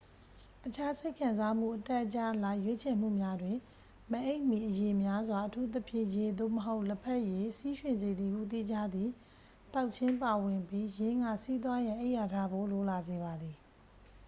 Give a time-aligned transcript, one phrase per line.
[0.65, 3.57] အခြား စိတ်ခံစားမှု အတက်အကျအလိုက် ရွေးချယ်မှုများတွင်
[4.11, 9.11] မအိပ်မီ အရည်များစွာ အထူးသဖြင့် ရေ သို့မဟုတ် လက်ဖက်ရည်၊ ဆီးရွှင်စေသည်ဟု သိကြသည့်
[9.73, 13.57] သောက်ခြင်း ပါဝင်ပြီး ယင်းက ဆီးသွားရန် အိပ်ယာထဖို့ လိုလာစေပါသည်။